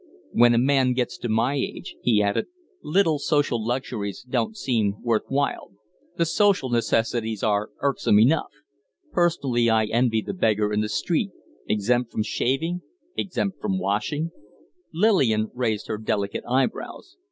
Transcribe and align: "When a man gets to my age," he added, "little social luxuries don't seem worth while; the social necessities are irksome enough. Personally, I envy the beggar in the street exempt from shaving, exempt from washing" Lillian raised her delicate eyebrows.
"When 0.31 0.55
a 0.55 0.57
man 0.57 0.93
gets 0.93 1.15
to 1.19 1.29
my 1.29 1.53
age," 1.57 1.95
he 2.01 2.23
added, 2.23 2.47
"little 2.81 3.19
social 3.19 3.63
luxuries 3.63 4.25
don't 4.27 4.57
seem 4.57 4.95
worth 5.03 5.25
while; 5.27 5.73
the 6.17 6.25
social 6.25 6.71
necessities 6.71 7.43
are 7.43 7.69
irksome 7.81 8.19
enough. 8.19 8.49
Personally, 9.11 9.69
I 9.69 9.85
envy 9.85 10.23
the 10.23 10.33
beggar 10.33 10.73
in 10.73 10.81
the 10.81 10.89
street 10.89 11.29
exempt 11.67 12.11
from 12.11 12.23
shaving, 12.23 12.81
exempt 13.15 13.61
from 13.61 13.77
washing" 13.77 14.31
Lillian 14.91 15.51
raised 15.53 15.85
her 15.87 15.99
delicate 15.99 16.45
eyebrows. 16.49 17.17